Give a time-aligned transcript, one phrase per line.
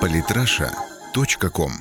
[0.00, 1.72] Политраша.ком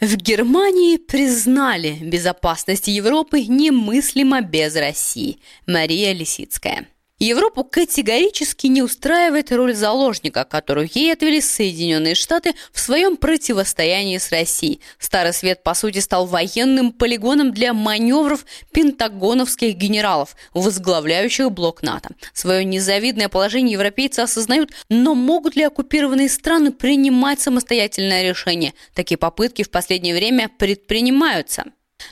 [0.00, 5.40] В Германии признали, безопасность Европы немыслима без России.
[5.66, 6.88] Мария Лисицкая.
[7.18, 14.30] Европу категорически не устраивает роль заложника, которую ей отвели Соединенные Штаты в своем противостоянии с
[14.30, 14.80] Россией.
[15.00, 22.10] Старый свет, по сути, стал военным полигоном для маневров пентагоновских генералов, возглавляющих блок НАТО.
[22.32, 28.74] Свое незавидное положение европейцы осознают, но могут ли оккупированные страны принимать самостоятельное решение?
[28.94, 31.64] Такие попытки в последнее время предпринимаются.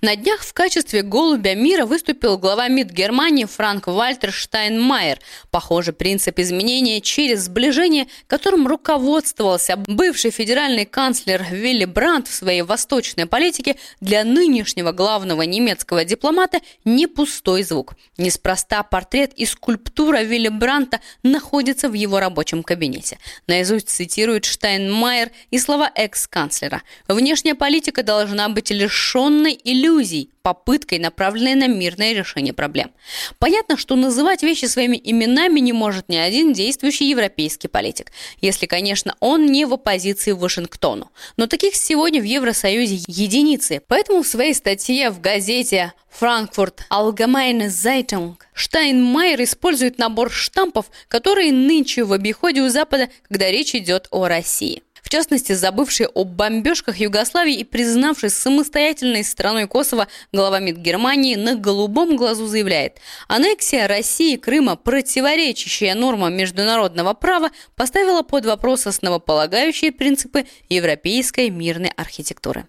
[0.00, 5.18] На днях в качестве «голубя мира» выступил глава МИД Германии Франк Вальтер Штайнмайер.
[5.50, 13.26] Похоже, принцип изменения через сближение, которым руководствовался бывший федеральный канцлер Вилли Брандт в своей восточной
[13.26, 17.94] политике, для нынешнего главного немецкого дипломата не пустой звук.
[18.16, 23.18] Неспроста портрет и скульптура Вилли Брандта находятся в его рабочем кабинете.
[23.46, 26.82] Наизусть цитирует Штайнмайер и слова экс-канцлера.
[27.08, 32.90] «Внешняя политика должна быть лишенной и иллюзий, попыткой, направленной на мирное решение проблем.
[33.38, 39.14] Понятно, что называть вещи своими именами не может ни один действующий европейский политик, если, конечно,
[39.20, 41.10] он не в оппозиции Вашингтону.
[41.36, 43.82] Но таких сегодня в Евросоюзе единицы.
[43.86, 52.04] Поэтому в своей статье в газете Франкфурт Allgemeine Zeitung Штайнмайер использует набор штампов, которые нынче
[52.04, 57.56] в обиходе у Запада, когда речь идет о России в частности, забывший о бомбежках Югославии
[57.56, 64.76] и признавший самостоятельной страной Косово глава МИД Германии на голубом глазу заявляет, аннексия России Крыма,
[64.76, 72.66] противоречащая нормам международного права, поставила под вопрос основополагающие принципы европейской мирной архитектуры.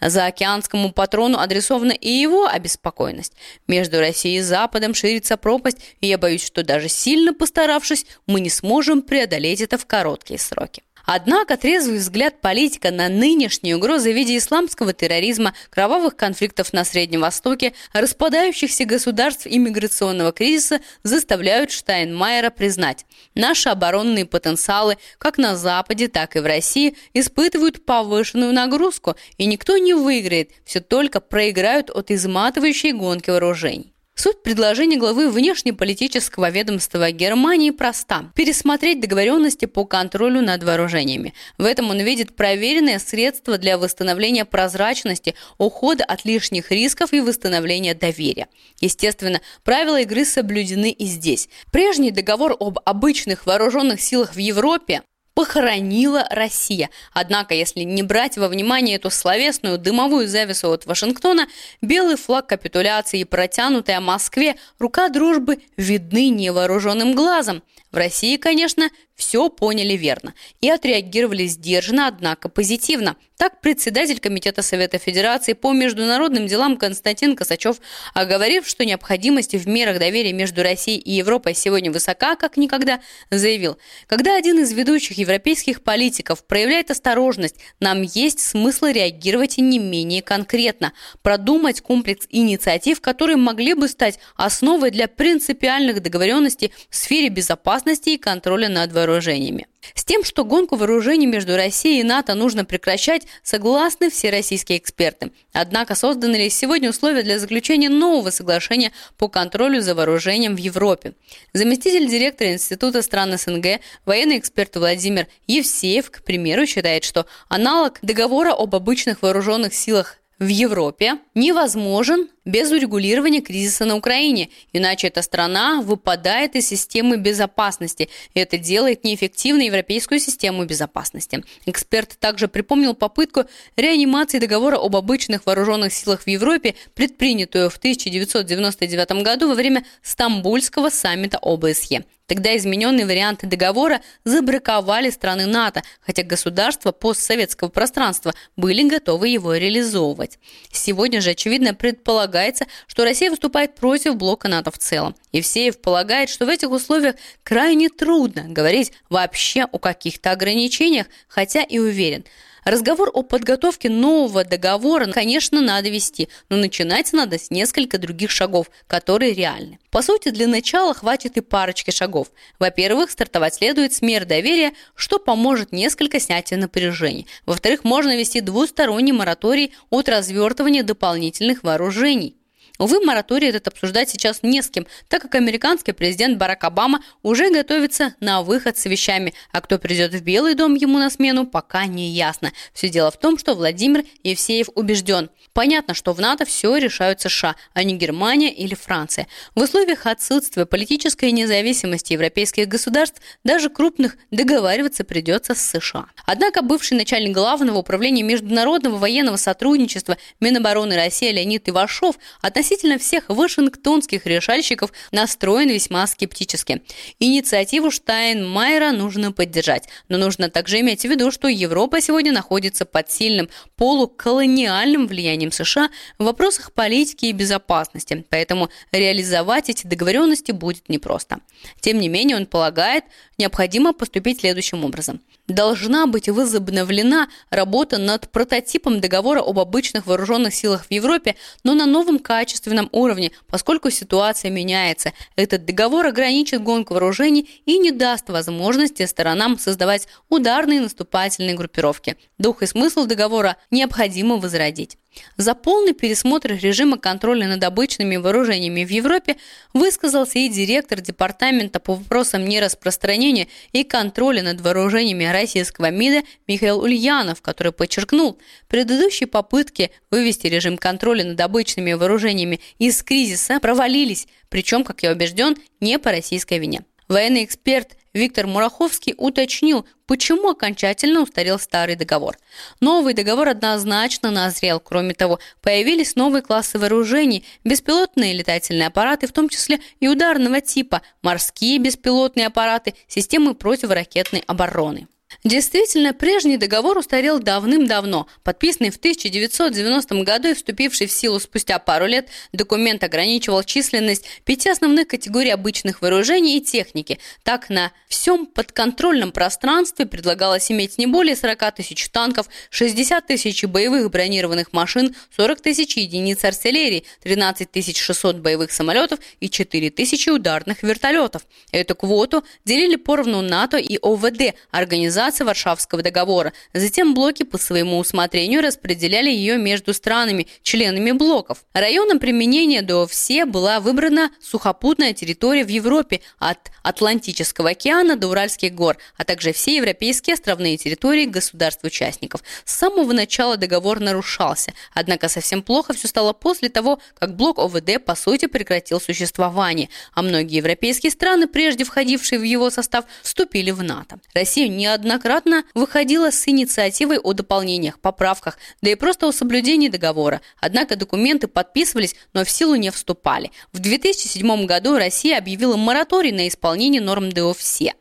[0.00, 3.34] За океанскому патрону адресована и его обеспокоенность.
[3.68, 8.50] Между Россией и Западом ширится пропасть, и я боюсь, что даже сильно постаравшись, мы не
[8.50, 10.82] сможем преодолеть это в короткие сроки.
[11.06, 17.20] Однако трезвый взгляд политика на нынешние угрозы в виде исламского терроризма, кровавых конфликтов на Среднем
[17.20, 23.06] Востоке, распадающихся государств и миграционного кризиса заставляют Штайнмайера признать,
[23.36, 29.78] наши оборонные потенциалы как на Западе, так и в России испытывают повышенную нагрузку, и никто
[29.78, 33.95] не выиграет, все только проиграют от изматывающей гонки вооружений.
[34.18, 41.34] Суть предложения главы внешнеполитического ведомства Германии проста– пересмотреть договоренности по контролю над вооружениями.
[41.58, 47.94] В этом он видит проверенное средство для восстановления прозрачности, ухода от лишних рисков и восстановления
[47.94, 48.48] доверия.
[48.80, 51.50] Естественно, правила игры соблюдены и здесь.
[51.70, 55.02] Прежний договор об обычных вооруженных силах в Европе
[55.36, 56.88] похоронила Россия.
[57.12, 61.46] Однако, если не брать во внимание эту словесную дымовую завесу от Вашингтона,
[61.82, 67.62] белый флаг капитуляции и протянутая Москве рука дружбы видны невооруженным глазом.
[67.92, 73.16] В России, конечно, все поняли верно и отреагировали сдержанно, однако позитивно.
[73.36, 77.78] Так председатель Комитета Совета Федерации по международным делам Константин Косачев,
[78.14, 83.00] оговорив, что необходимость в мерах доверия между Россией и Европой сегодня высока, как никогда,
[83.30, 90.22] заявил, когда один из ведущих европейских политиков проявляет осторожность, нам есть смысл реагировать не менее
[90.22, 98.10] конкретно, продумать комплекс инициатив, которые могли бы стать основой для принципиальных договоренностей в сфере безопасности
[98.10, 99.66] и контроля над вооружением вооружениями.
[99.94, 105.30] С тем, что гонку вооружений между Россией и НАТО нужно прекращать, согласны все российские эксперты.
[105.52, 111.14] Однако созданы ли сегодня условия для заключения нового соглашения по контролю за вооружением в Европе?
[111.52, 118.52] Заместитель директора Института стран СНГ, военный эксперт Владимир Евсеев, к примеру, считает, что аналог договора
[118.52, 125.80] об обычных вооруженных силах в Европе невозможен без урегулирования кризиса на Украине, иначе эта страна
[125.80, 131.42] выпадает из системы безопасности, и это делает неэффективной европейскую систему безопасности.
[131.64, 133.44] Эксперт также припомнил попытку
[133.76, 140.90] реанимации договора об обычных вооруженных силах в Европе, предпринятую в 1999 году во время Стамбульского
[140.90, 142.04] саммита ОБСЕ.
[142.26, 150.38] Тогда измененные варианты договора забраковали страны НАТО, хотя государства постсоветского пространства были готовы его реализовывать.
[150.72, 155.14] Сегодня же, очевидно, предполагается, что Россия выступает против блока НАТО в целом.
[155.30, 157.14] Евсеев полагает, что в этих условиях
[157.44, 162.24] крайне трудно говорить вообще о каких-то ограничениях, хотя и уверен–
[162.66, 168.72] Разговор о подготовке нового договора, конечно, надо вести, но начинать надо с нескольких других шагов,
[168.88, 169.78] которые реальны.
[169.92, 172.32] По сути, для начала хватит и парочки шагов.
[172.58, 177.26] Во-первых, стартовать следует с мер доверия, что поможет несколько снятия напряжения.
[177.46, 182.34] Во-вторых, можно вести двусторонний мораторий от развертывания дополнительных вооружений.
[182.78, 187.50] Увы, мораторий этот обсуждать сейчас не с кем, так как американский президент Барак Обама уже
[187.50, 191.86] готовится на выход с вещами, а кто придет в Белый дом ему на смену, пока
[191.86, 192.52] не ясно.
[192.72, 195.30] Все дело в том, что Владимир Евсеев убежден.
[195.52, 199.26] Понятно, что в НАТО все решают США, а не Германия или Франция.
[199.54, 206.06] В условиях отсутствия политической независимости европейских государств, даже крупных, договариваться придется с США.
[206.26, 212.65] Однако бывший начальник главного управления международного военного сотрудничества Минобороны России Леонид Ивашов относительно
[212.98, 216.82] всех вашингтонских решальщиков настроен весьма скептически.
[217.18, 223.10] Инициативу Штайнмайера нужно поддержать, но нужно также иметь в виду, что Европа сегодня находится под
[223.10, 231.38] сильным полуколониальным влиянием США в вопросах политики и безопасности, поэтому реализовать эти договоренности будет непросто.
[231.80, 233.04] Тем не менее, он полагает,
[233.38, 235.20] необходимо поступить следующим образом.
[235.48, 241.86] Должна быть возобновлена работа над прототипом договора об обычных вооруженных силах в Европе, но на
[241.86, 242.18] новом
[242.56, 245.12] качественном уровне, поскольку ситуация меняется.
[245.36, 252.16] Этот договор ограничит гонку вооружений и не даст возможности сторонам создавать ударные наступательные группировки.
[252.38, 254.96] Дух и смысл договора необходимо возродить.
[255.36, 259.36] За полный пересмотр режима контроля над обычными вооружениями в Европе
[259.72, 267.42] высказался и директор Департамента по вопросам нераспространения и контроля над вооружениями российского МИДа Михаил Ульянов,
[267.42, 275.02] который подчеркнул, предыдущие попытки вывести режим контроля над обычными вооружениями из кризиса провалились, причем, как
[275.02, 276.82] я убежден, не по российской вине.
[277.08, 282.38] Военный эксперт Виктор Мураховский уточнил, почему окончательно устарел старый договор.
[282.80, 284.80] Новый договор однозначно назрел.
[284.80, 291.02] Кроме того, появились новые классы вооружений, беспилотные летательные аппараты, в том числе и ударного типа,
[291.22, 295.08] морские беспилотные аппараты, системы противоракетной обороны.
[295.42, 298.28] Действительно, прежний договор устарел давным-давно.
[298.44, 304.68] Подписанный в 1990 году и вступивший в силу спустя пару лет, документ ограничивал численность пяти
[304.68, 307.18] основных категорий обычных вооружений и техники.
[307.42, 314.10] Так, на всем подконтрольном пространстве предлагалось иметь не более 40 тысяч танков, 60 тысяч боевых
[314.10, 321.46] бронированных машин, 40 тысяч единиц артиллерии, 13 600 боевых самолетов и 4 тысячи ударных вертолетов.
[321.72, 326.52] Эту квоту делили поровну НАТО и ОВД, организации организации Варшавского договора.
[326.74, 331.64] Затем блоки по своему усмотрению распределяли ее между странами, членами блоков.
[331.72, 338.74] Районом применения до все была выбрана сухопутная территория в Европе от Атлантического океана до Уральских
[338.74, 342.42] гор, а также все европейские островные территории государств-участников.
[342.64, 348.04] С самого начала договор нарушался, однако совсем плохо все стало после того, как блок ОВД
[348.04, 353.82] по сути прекратил существование, а многие европейские страны, прежде входившие в его состав, вступили в
[353.82, 354.18] НАТО.
[354.34, 360.40] Россия неоднократно неоднократно выходила с инициативой о дополнениях, поправках, да и просто о соблюдении договора.
[360.60, 363.52] Однако документы подписывались, но в силу не вступали.
[363.72, 367.94] В 2007 году Россия объявила мораторий на исполнение норм ДО «Все»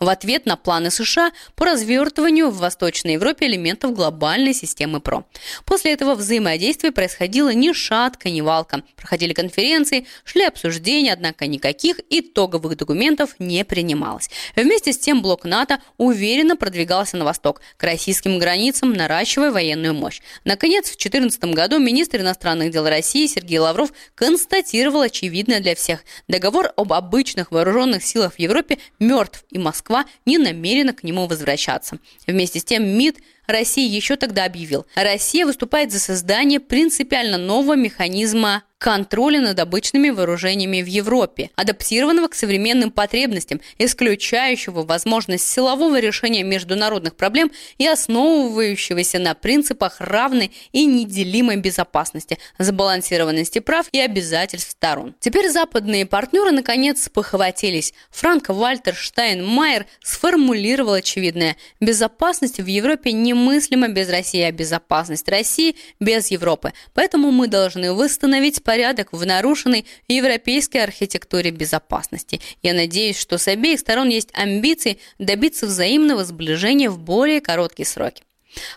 [0.00, 5.26] в ответ на планы США по развертыванию в Восточной Европе элементов глобальной системы ПРО.
[5.66, 8.82] После этого взаимодействие происходило ни шатка, ни валка.
[8.96, 14.30] Проходили конференции, шли обсуждения, однако никаких итоговых документов не принималось.
[14.56, 20.20] Вместе с тем блок НАТО уверенно продвигался на восток, к российским границам, наращивая военную мощь.
[20.44, 26.00] Наконец, в 2014 году министр иностранных дел России Сергей Лавров констатировал очевидное для всех.
[26.26, 31.26] Договор об обычных вооруженных силах в Европе мертв, и Москва Москва не намерена к нему
[31.26, 31.98] возвращаться.
[32.26, 33.18] Вместе с тем МИД
[33.52, 40.80] России еще тогда объявил, Россия выступает за создание принципиально нового механизма контроля над обычными вооружениями
[40.80, 49.34] в Европе, адаптированного к современным потребностям, исключающего возможность силового решения международных проблем и основывающегося на
[49.34, 55.14] принципах равной и неделимой безопасности, сбалансированности прав и обязательств сторон.
[55.20, 57.92] Теперь западные партнеры наконец похватились.
[58.10, 61.56] Франк Вальтер Штайнмайер сформулировал очевидное.
[61.80, 66.72] Безопасность в Европе немыслима без России, а безопасность России без Европы.
[66.94, 72.40] Поэтому мы должны восстановить порядок в нарушенной европейской архитектуре безопасности.
[72.62, 78.22] Я надеюсь, что с обеих сторон есть амбиции добиться взаимного сближения в более короткие сроки.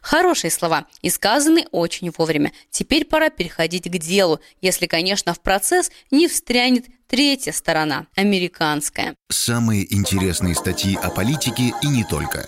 [0.01, 2.51] Хорошие слова и сказаны очень вовремя.
[2.69, 9.15] Теперь пора переходить к делу, если, конечно, в процесс не встрянет третья сторона, американская.
[9.31, 12.47] Самые интересные статьи о политике и не только.